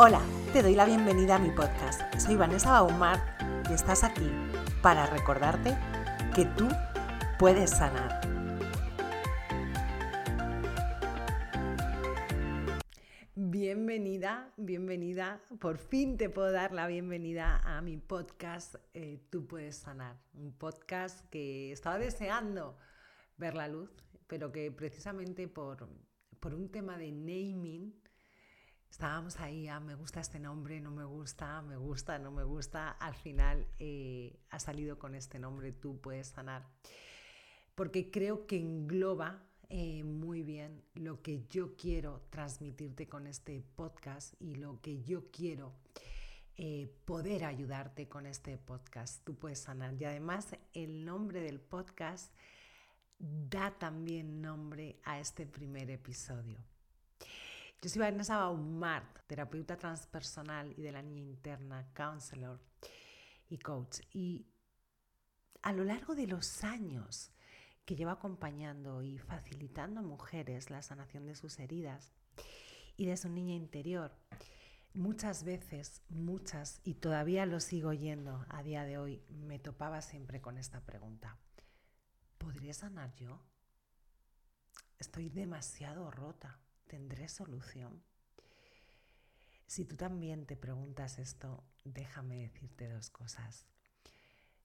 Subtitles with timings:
[0.00, 0.22] Hola,
[0.52, 2.00] te doy la bienvenida a mi podcast.
[2.20, 3.18] Soy Vanessa Baumar
[3.68, 4.30] y estás aquí
[4.80, 5.76] para recordarte
[6.36, 6.68] que tú
[7.36, 8.20] puedes sanar.
[13.34, 15.40] Bienvenida, bienvenida.
[15.58, 20.16] Por fin te puedo dar la bienvenida a mi podcast eh, Tú puedes sanar.
[20.34, 22.76] Un podcast que estaba deseando
[23.36, 23.90] ver la luz,
[24.28, 25.88] pero que precisamente por,
[26.38, 27.92] por un tema de naming
[28.90, 32.90] estábamos ahí, ah, me gusta este nombre, no me gusta, me gusta, no me gusta.
[32.90, 36.66] Al final eh, ha salido con este nombre, tú puedes sanar.
[37.74, 44.34] Porque creo que engloba eh, muy bien lo que yo quiero transmitirte con este podcast
[44.40, 45.74] y lo que yo quiero
[46.56, 49.22] eh, poder ayudarte con este podcast.
[49.24, 49.94] Tú puedes sanar.
[49.94, 52.34] Y además el nombre del podcast
[53.18, 56.58] da también nombre a este primer episodio.
[57.80, 62.60] Yo soy Vanessa Baumart, terapeuta transpersonal y de la niña interna, counselor
[63.48, 64.00] y coach.
[64.12, 64.48] Y
[65.62, 67.30] a lo largo de los años
[67.84, 72.12] que llevo acompañando y facilitando a mujeres la sanación de sus heridas
[72.96, 74.12] y de su niña interior,
[74.92, 80.40] muchas veces, muchas, y todavía lo sigo oyendo a día de hoy, me topaba siempre
[80.40, 81.38] con esta pregunta.
[82.38, 83.40] ¿Podría sanar yo?
[84.98, 86.58] Estoy demasiado rota.
[86.88, 88.02] ¿Tendré solución?
[89.66, 93.66] Si tú también te preguntas esto, déjame decirte dos cosas.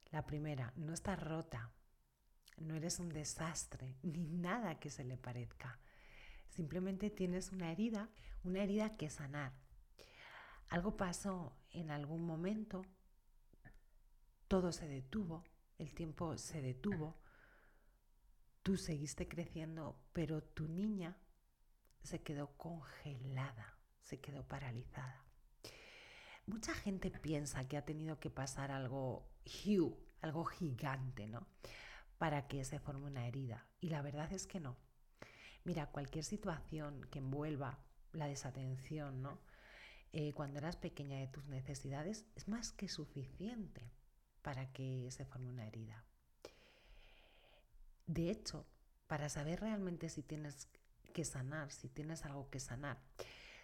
[0.09, 1.73] La primera, no estás rota,
[2.57, 5.79] no eres un desastre, ni nada que se le parezca.
[6.47, 8.09] Simplemente tienes una herida,
[8.45, 9.51] una herida que sanar.
[10.69, 12.85] Algo pasó en algún momento,
[14.47, 15.44] todo se detuvo,
[15.77, 17.17] el tiempo se detuvo,
[18.61, 21.17] tú seguiste creciendo, pero tu niña
[22.04, 25.23] se quedó congelada, se quedó paralizada.
[26.46, 31.48] Mucha gente piensa que ha tenido que pasar algo huge, algo gigante, ¿no?
[32.18, 33.66] Para que se forme una herida.
[33.80, 34.75] Y la verdad es que no.
[35.63, 37.80] Mira, cualquier situación que envuelva
[38.12, 39.40] la desatención, ¿no?
[40.12, 43.90] Eh, cuando eras pequeña de tus necesidades, es más que suficiente
[44.42, 46.03] para que se forme una herida.
[48.06, 48.68] De hecho,
[49.08, 50.68] para saber realmente si tienes
[51.13, 53.00] que sanar, si tienes algo que sanar.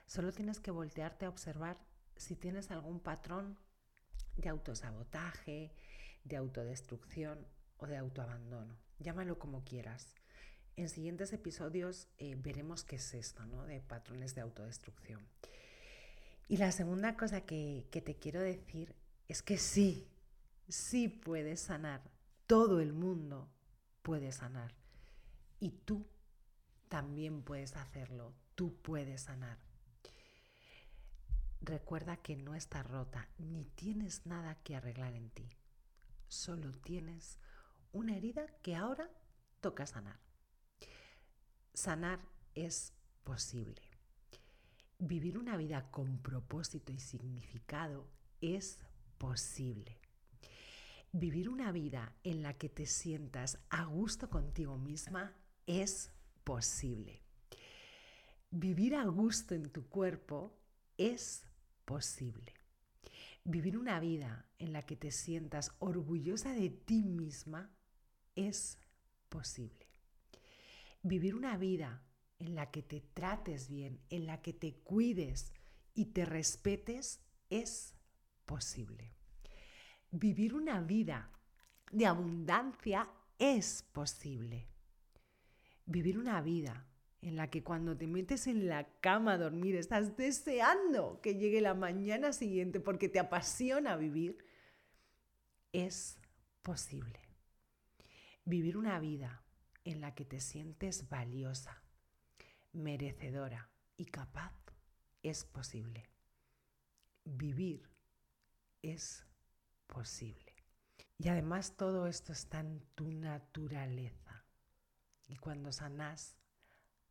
[0.06, 1.78] Solo tienes que voltearte a observar
[2.16, 3.58] si tienes algún patrón
[4.38, 5.74] de autosabotaje,
[6.24, 7.46] de autodestrucción
[7.78, 8.78] o de autoabandono.
[9.00, 10.16] Llámalo como quieras.
[10.76, 13.66] En siguientes episodios eh, veremos qué es esto, ¿no?
[13.66, 15.28] De patrones de autodestrucción.
[16.48, 18.96] Y la segunda cosa que, que te quiero decir
[19.28, 20.08] es que sí,
[20.68, 22.02] sí puedes sanar.
[22.48, 23.52] Todo el mundo
[24.02, 24.74] puede sanar.
[25.60, 26.08] Y tú
[26.90, 29.58] también puedes hacerlo, tú puedes sanar.
[31.62, 35.50] Recuerda que no estás rota ni tienes nada que arreglar en ti.
[36.28, 37.40] Solo tienes
[37.92, 39.10] una herida que ahora
[39.62, 40.20] toca sanar.
[41.74, 42.20] Sanar
[42.56, 43.82] es posible.
[44.98, 48.08] Vivir una vida con propósito y significado
[48.42, 48.80] es
[49.18, 50.00] posible.
[51.12, 55.34] Vivir una vida en la que te sientas a gusto contigo misma
[55.66, 56.12] es
[56.50, 57.22] posible.
[58.50, 60.58] Vivir a gusto en tu cuerpo
[60.98, 61.44] es
[61.86, 62.56] posible.
[63.44, 67.70] Vivir una vida en la que te sientas orgullosa de ti misma
[68.36, 68.80] es
[69.30, 69.86] posible.
[71.04, 72.02] Vivir una vida
[72.40, 75.54] en la que te trates bien, en la que te cuides
[75.94, 77.20] y te respetes
[77.52, 77.94] es
[78.46, 79.14] posible.
[80.10, 81.30] Vivir una vida
[81.92, 84.69] de abundancia es posible
[85.90, 86.86] vivir una vida
[87.22, 91.62] en la que cuando te metes en la cama a dormir estás deseando que llegue
[91.62, 94.38] la mañana siguiente porque te apasiona vivir,
[95.74, 96.18] es
[96.62, 97.20] posible.
[98.46, 99.44] Vivir una vida
[99.84, 101.84] en la que te sientes valiosa,
[102.72, 104.54] merecedora y capaz
[105.24, 106.08] es posible.
[107.26, 107.90] Vivir
[108.82, 109.26] es
[109.88, 110.54] posible.
[111.18, 114.29] Y además todo esto está en tu naturaleza.
[115.30, 116.36] Y cuando sanas,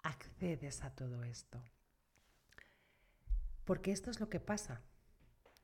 [0.02, 1.64] accedes a todo esto.
[3.64, 4.82] Porque esto es lo que pasa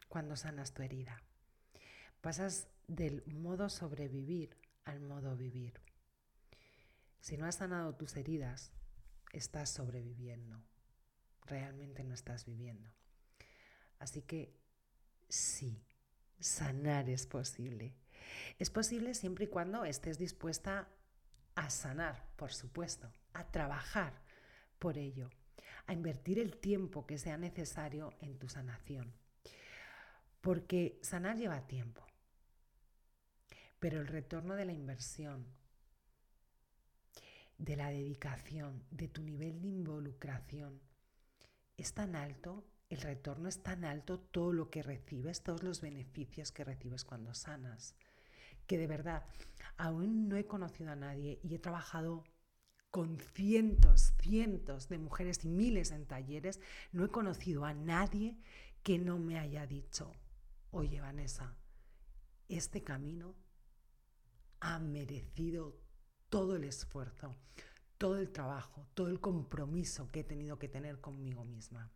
[0.08, 1.22] cuando sanas tu herida.
[2.20, 5.80] Pasas del modo sobrevivir al modo vivir.
[7.20, 8.72] Si no has sanado tus heridas,
[9.32, 10.62] estás sobreviviendo.
[11.46, 12.88] Realmente no estás viviendo.
[13.98, 14.54] Así que
[15.28, 15.82] sí,
[16.38, 17.94] sanar es posible.
[18.58, 20.88] Es posible siempre y cuando estés dispuesta
[21.54, 24.12] a sanar, por supuesto, a trabajar
[24.78, 25.30] por ello,
[25.86, 29.12] a invertir el tiempo que sea necesario en tu sanación.
[30.40, 32.04] Porque sanar lleva tiempo,
[33.78, 35.46] pero el retorno de la inversión,
[37.58, 40.80] de la dedicación, de tu nivel de involucración,
[41.76, 46.52] es tan alto, el retorno es tan alto, todo lo que recibes, todos los beneficios
[46.52, 47.94] que recibes cuando sanas,
[48.66, 49.24] que de verdad
[49.76, 52.24] aún no he conocido a nadie y he trabajado
[52.90, 56.60] con cientos, cientos de mujeres y miles en talleres,
[56.92, 58.38] no he conocido a nadie
[58.84, 60.12] que no me haya dicho,
[60.70, 61.56] oye Vanessa,
[62.48, 63.34] este camino
[64.60, 65.76] ha merecido
[66.28, 67.36] todo el esfuerzo,
[67.98, 71.90] todo el trabajo, todo el compromiso que he tenido que tener conmigo misma.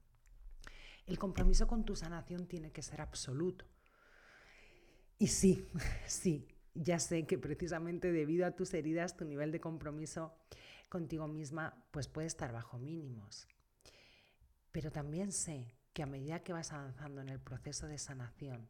[1.06, 3.64] El compromiso con tu sanación tiene que ser absoluto.
[5.18, 5.68] Y sí,
[6.06, 6.46] sí,
[6.80, 10.34] ya sé que precisamente debido a tus heridas tu nivel de compromiso
[10.88, 13.48] contigo misma, pues puede estar bajo mínimos.
[14.70, 18.68] Pero también sé que a medida que vas avanzando en el proceso de sanación,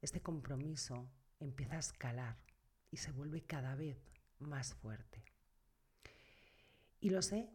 [0.00, 2.36] este compromiso empieza a escalar
[2.90, 3.98] y se vuelve cada vez
[4.40, 5.24] más fuerte.
[7.00, 7.48] Y lo sé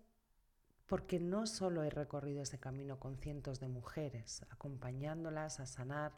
[0.85, 6.13] porque no solo he recorrido ese camino con cientos de mujeres, acompañándolas a sanar,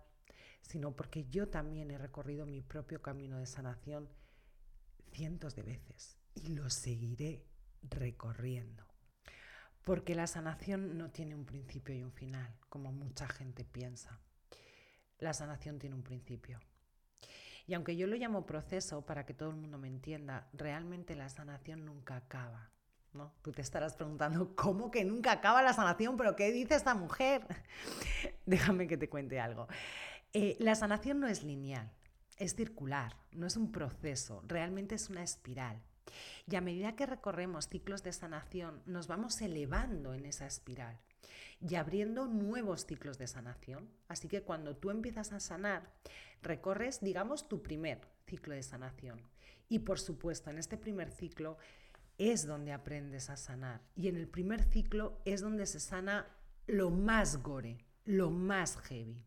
[0.61, 4.09] sino porque yo también he recorrido mi propio camino de sanación
[5.11, 7.45] cientos de veces y lo seguiré
[7.83, 8.85] recorriendo.
[9.83, 14.19] Porque la sanación no tiene un principio y un final, como mucha gente piensa.
[15.19, 16.59] La sanación tiene un principio.
[17.65, 21.29] Y aunque yo lo llamo proceso para que todo el mundo me entienda, realmente la
[21.29, 22.71] sanación nunca acaba.
[23.13, 23.33] ¿no?
[23.41, 26.17] Tú te estarás preguntando, ¿cómo que nunca acaba la sanación?
[26.17, 27.45] ¿Pero qué dice esta mujer?
[28.45, 29.67] Déjame que te cuente algo.
[30.39, 31.91] Eh, la sanación no es lineal,
[32.37, 35.81] es circular, no es un proceso, realmente es una espiral.
[36.45, 40.99] Y a medida que recorremos ciclos de sanación, nos vamos elevando en esa espiral
[41.59, 43.89] y abriendo nuevos ciclos de sanación.
[44.09, 45.91] Así que cuando tú empiezas a sanar,
[46.43, 49.19] recorres, digamos, tu primer ciclo de sanación.
[49.69, 51.57] Y por supuesto, en este primer ciclo
[52.19, 53.81] es donde aprendes a sanar.
[53.95, 56.27] Y en el primer ciclo es donde se sana
[56.67, 59.26] lo más gore, lo más heavy,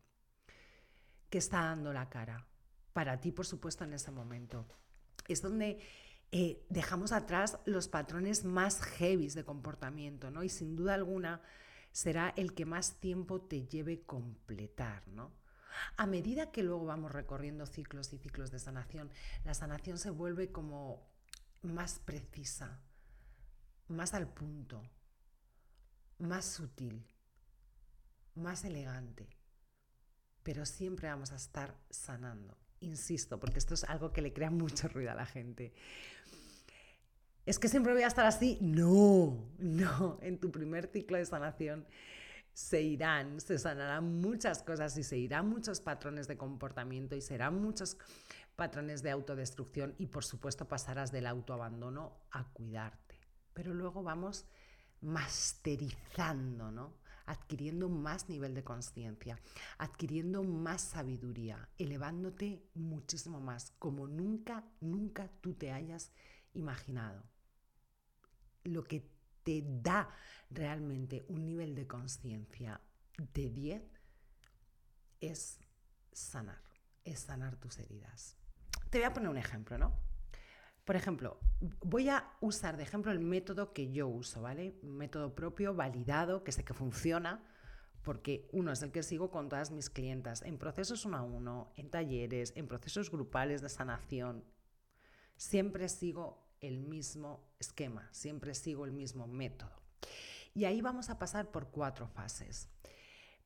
[1.31, 2.45] que está dando la cara.
[2.93, 4.67] Para ti, por supuesto, en ese momento.
[5.27, 5.79] Es donde
[6.31, 10.43] eh, dejamos atrás los patrones más heavy de comportamiento, ¿no?
[10.43, 11.41] Y sin duda alguna
[11.93, 15.31] será el que más tiempo te lleve completar, ¿no?
[15.95, 19.09] A medida que luego vamos recorriendo ciclos y ciclos de sanación,
[19.45, 21.09] la sanación se vuelve como
[21.61, 22.81] más precisa,
[23.87, 24.83] más al punto,
[26.19, 27.07] más sutil,
[28.35, 29.29] más elegante,
[30.43, 32.57] pero siempre vamos a estar sanando.
[32.79, 35.73] Insisto, porque esto es algo que le crea mucho ruido a la gente
[37.45, 38.57] es que siempre voy a estar así.
[38.61, 41.85] No, no, en tu primer ciclo de sanación
[42.53, 47.61] se irán, se sanarán muchas cosas y se irán muchos patrones de comportamiento y serán
[47.61, 47.97] muchos
[48.55, 53.19] patrones de autodestrucción y por supuesto pasarás del autoabandono a cuidarte.
[53.53, 54.45] Pero luego vamos
[55.01, 57.00] masterizando, ¿no?
[57.31, 59.39] Adquiriendo más nivel de conciencia,
[59.77, 66.11] adquiriendo más sabiduría, elevándote muchísimo más, como nunca, nunca tú te hayas
[66.53, 67.23] imaginado.
[68.65, 69.09] Lo que
[69.43, 70.09] te da
[70.49, 72.81] realmente un nivel de conciencia
[73.33, 73.81] de 10
[75.21, 75.57] es
[76.11, 76.61] sanar,
[77.05, 78.35] es sanar tus heridas.
[78.89, 80.10] Te voy a poner un ejemplo, ¿no?
[80.85, 81.39] Por ejemplo,
[81.81, 84.79] voy a usar de ejemplo el método que yo uso, ¿vale?
[84.81, 87.43] Un método propio, validado, que sé que funciona,
[88.01, 91.71] porque uno es el que sigo con todas mis clientas, en procesos uno a uno,
[91.75, 94.43] en talleres, en procesos grupales de sanación,
[95.35, 99.71] siempre sigo el mismo esquema, siempre sigo el mismo método.
[100.55, 102.69] Y ahí vamos a pasar por cuatro fases.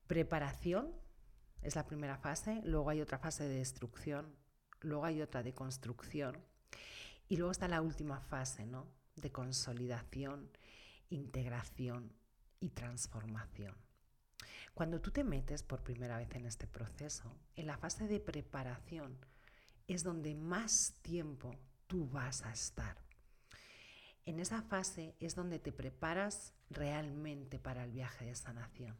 [0.07, 0.93] Preparación
[1.61, 4.35] es la primera fase, luego hay otra fase de destrucción,
[4.81, 6.37] luego hay otra de construcción
[7.27, 8.87] y luego está la última fase, ¿no?
[9.15, 10.49] De consolidación,
[11.09, 12.11] integración
[12.59, 13.75] y transformación.
[14.73, 19.17] Cuando tú te metes por primera vez en este proceso, en la fase de preparación
[19.87, 21.55] es donde más tiempo
[21.87, 22.97] tú vas a estar.
[24.25, 28.97] En esa fase es donde te preparas realmente para el viaje de sanación,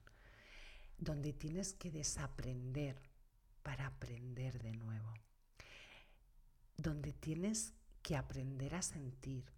[0.97, 3.01] donde tienes que desaprender
[3.63, 5.13] para aprender de nuevo,
[6.77, 7.73] donde tienes
[8.05, 9.51] que aprender a sentir,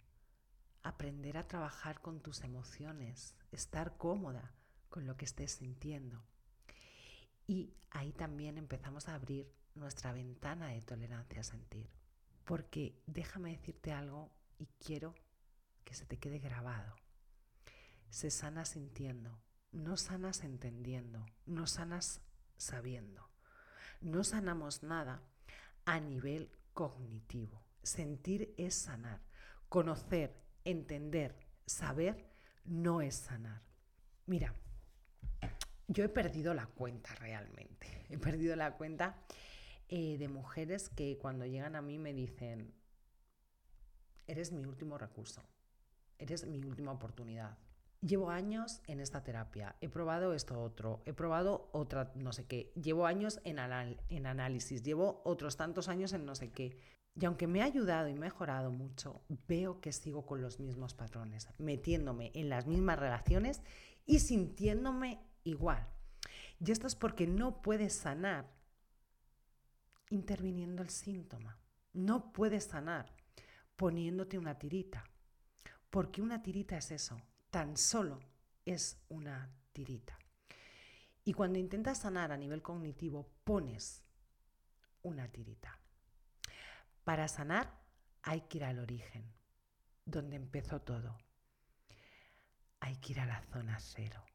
[0.82, 4.54] aprender a trabajar con tus emociones, estar cómoda
[4.88, 6.24] con lo que estés sintiendo.
[7.46, 11.90] Y ahí también empezamos a abrir nuestra ventana de tolerancia a sentir.
[12.46, 15.14] Porque déjame decirte algo y quiero
[15.84, 16.96] que se te quede grabado.
[18.10, 19.42] se sana sintiendo,
[19.74, 22.22] no sanas entendiendo, no sanas
[22.56, 23.30] sabiendo.
[24.00, 25.22] No sanamos nada
[25.84, 27.67] a nivel cognitivo.
[27.88, 29.22] Sentir es sanar.
[29.70, 32.30] Conocer, entender, saber
[32.66, 33.62] no es sanar.
[34.26, 34.54] Mira,
[35.88, 38.06] yo he perdido la cuenta realmente.
[38.10, 39.18] He perdido la cuenta
[39.88, 42.74] eh, de mujeres que cuando llegan a mí me dicen,
[44.28, 45.44] eres mi último recurso,
[46.18, 47.58] eres mi última oportunidad.
[48.02, 52.72] Llevo años en esta terapia, he probado esto otro, he probado otra no sé qué,
[52.76, 53.58] llevo años en,
[54.10, 56.78] en análisis, llevo otros tantos años en no sé qué.
[57.20, 61.50] Y aunque me ha ayudado y mejorado mucho, veo que sigo con los mismos patrones,
[61.58, 63.62] metiéndome en las mismas relaciones
[64.06, 65.88] y sintiéndome igual.
[66.60, 68.46] Y esto es porque no puedes sanar
[70.10, 71.58] interviniendo el síntoma.
[71.94, 73.12] No puedes sanar
[73.76, 75.04] poniéndote una tirita.
[75.90, 77.20] Porque una tirita es eso,
[77.50, 78.20] tan solo
[78.66, 80.20] es una tirita.
[81.24, 84.04] Y cuando intentas sanar a nivel cognitivo, pones
[85.02, 85.80] una tirita.
[87.08, 87.72] Para sanar
[88.22, 89.34] hay que ir al origen,
[90.04, 91.18] donde empezó todo.
[92.82, 94.26] Hay que ir a la zona cero.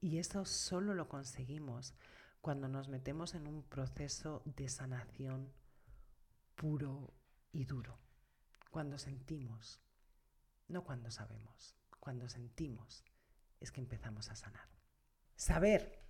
[0.00, 1.94] Y eso solo lo conseguimos
[2.40, 5.52] cuando nos metemos en un proceso de sanación
[6.56, 7.14] puro
[7.52, 8.00] y duro.
[8.72, 9.80] Cuando sentimos,
[10.66, 13.04] no cuando sabemos, cuando sentimos
[13.60, 14.68] es que empezamos a sanar.
[15.36, 16.02] Saber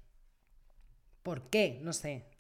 [1.23, 2.32] por qué, no sé,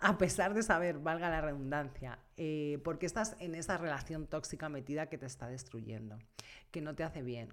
[0.00, 5.10] a pesar de saber, valga la redundancia, eh, porque estás en esa relación tóxica metida
[5.10, 6.18] que te está destruyendo,
[6.70, 7.52] que no te hace bien,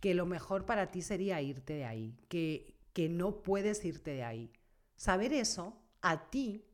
[0.00, 4.22] que lo mejor para ti sería irte de ahí, que, que no puedes irte de
[4.22, 4.52] ahí.
[4.96, 6.64] Saber eso a ti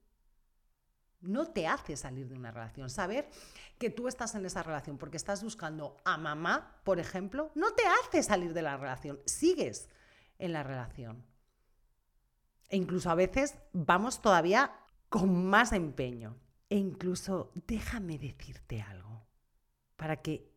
[1.23, 2.91] no te hace salir de una relación.
[2.91, 3.29] Saber
[3.79, 7.85] que tú estás en esa relación porque estás buscando a mamá, por ejemplo, no te
[7.87, 9.19] hace salir de la relación.
[9.25, 9.89] Sigues
[10.39, 11.25] en la relación.
[12.69, 14.73] E incluso a veces vamos todavía
[15.09, 16.37] con más empeño.
[16.69, 19.27] E incluso déjame decirte algo
[19.97, 20.53] para que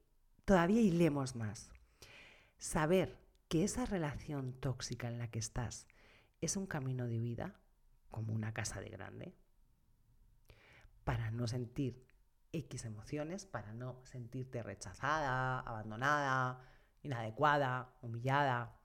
[0.45, 1.71] todavía hilemos más.
[2.57, 5.87] Saber que esa relación tóxica en la que estás
[6.41, 7.55] es un camino de vida,
[8.09, 9.35] como una casa de grande,
[11.03, 12.05] para no sentir
[12.51, 16.61] X emociones, para no sentirte rechazada, abandonada,
[17.03, 18.76] inadecuada, humillada.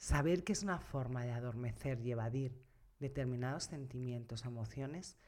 [0.00, 2.58] Saber que es una forma de adormecer y evadir
[3.00, 5.18] determinados sentimientos, emociones,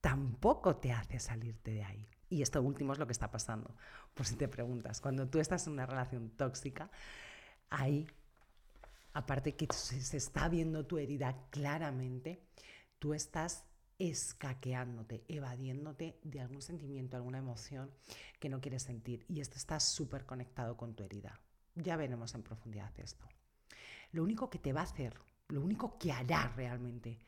[0.00, 2.08] tampoco te hace salirte de ahí.
[2.28, 3.76] Y esto último es lo que está pasando.
[4.12, 6.90] Por si te preguntas, cuando tú estás en una relación tóxica,
[7.70, 8.08] ahí,
[9.12, 12.42] aparte que se está viendo tu herida claramente,
[12.98, 13.64] tú estás
[14.00, 17.92] escaqueándote, evadiéndote de algún sentimiento, alguna emoción
[18.40, 19.24] que no quieres sentir.
[19.28, 21.40] Y esto está súper conectado con tu herida.
[21.76, 23.28] Ya veremos en profundidad esto.
[24.12, 25.14] Lo único que te va a hacer,
[25.48, 27.18] lo único que hará realmente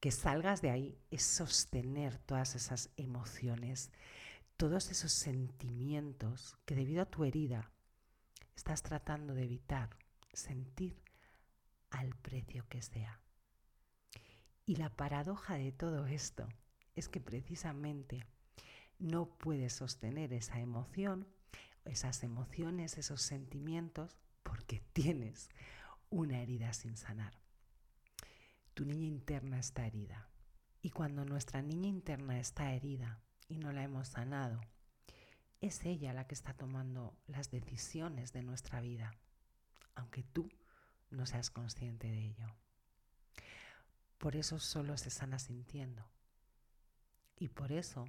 [0.00, 3.90] que salgas de ahí es sostener todas esas emociones,
[4.56, 7.70] todos esos sentimientos que debido a tu herida
[8.56, 9.90] estás tratando de evitar
[10.32, 11.02] sentir
[11.90, 13.20] al precio que sea.
[14.64, 16.48] Y la paradoja de todo esto
[16.94, 18.26] es que precisamente
[18.98, 21.26] no puedes sostener esa emoción,
[21.84, 25.50] esas emociones, esos sentimientos, porque tienes
[26.10, 27.38] una herida sin sanar.
[28.74, 30.28] Tu niña interna está herida.
[30.82, 34.60] Y cuando nuestra niña interna está herida y no la hemos sanado,
[35.60, 39.14] es ella la que está tomando las decisiones de nuestra vida,
[39.94, 40.48] aunque tú
[41.10, 42.46] no seas consciente de ello.
[44.18, 46.10] Por eso solo se sana sintiendo.
[47.36, 48.06] Y por eso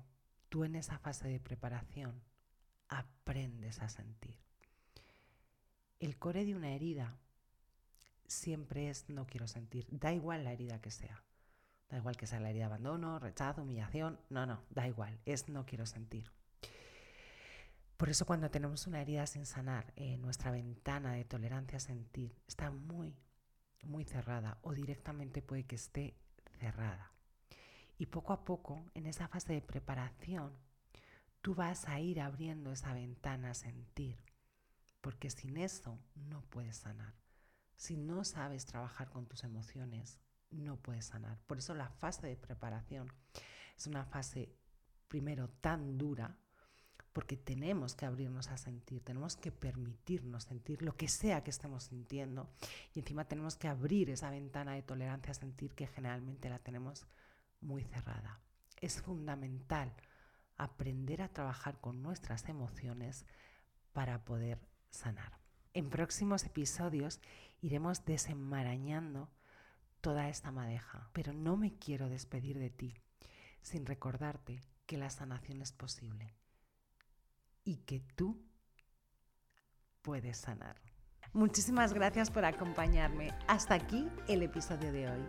[0.50, 2.22] tú en esa fase de preparación
[2.88, 4.38] aprendes a sentir.
[6.00, 7.17] El core de una herida
[8.32, 9.88] siempre es no quiero sentir.
[9.92, 11.24] Da igual la herida que sea.
[11.90, 14.20] Da igual que sea la herida de abandono, rechazo, humillación.
[14.30, 15.20] No, no, da igual.
[15.26, 16.32] Es no quiero sentir.
[17.98, 22.36] Por eso cuando tenemos una herida sin sanar, eh, nuestra ventana de tolerancia a sentir
[22.48, 23.16] está muy,
[23.84, 26.18] muy cerrada o directamente puede que esté
[26.60, 27.12] cerrada.
[28.00, 30.58] Y poco a poco, en esa fase de preparación,
[31.42, 34.18] tú vas a ir abriendo esa ventana a sentir,
[35.02, 37.21] porque sin eso no puedes sanar.
[37.82, 40.20] Si no sabes trabajar con tus emociones,
[40.52, 41.40] no puedes sanar.
[41.48, 43.12] Por eso la fase de preparación
[43.76, 44.56] es una fase
[45.08, 46.38] primero tan dura
[47.12, 51.86] porque tenemos que abrirnos a sentir, tenemos que permitirnos sentir lo que sea que estemos
[51.86, 52.54] sintiendo
[52.94, 57.08] y encima tenemos que abrir esa ventana de tolerancia a sentir que generalmente la tenemos
[57.62, 58.42] muy cerrada.
[58.80, 59.92] Es fundamental
[60.56, 63.26] aprender a trabajar con nuestras emociones
[63.92, 64.60] para poder
[64.92, 65.41] sanar.
[65.74, 67.22] En próximos episodios
[67.62, 69.30] iremos desenmarañando
[70.01, 72.94] toda esta madeja, pero no me quiero despedir de ti
[73.62, 76.34] sin recordarte que la sanación es posible
[77.63, 78.44] y que tú
[80.01, 80.91] puedes sanar.
[81.34, 83.34] Muchísimas gracias por acompañarme.
[83.48, 85.26] Hasta aquí el episodio de hoy.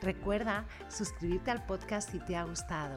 [0.00, 2.96] Recuerda suscribirte al podcast si te ha gustado,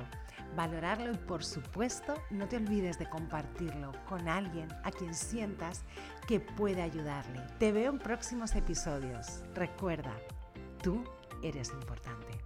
[0.55, 5.83] valorarlo y por supuesto no te olvides de compartirlo con alguien a quien sientas
[6.29, 7.41] que puede ayudarle.
[7.59, 9.43] Te veo en próximos episodios.
[9.53, 10.13] Recuerda,
[10.81, 11.03] tú
[11.43, 12.44] eres importante.